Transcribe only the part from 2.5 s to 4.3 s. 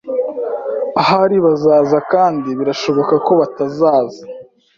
birashoboka ko batazaza.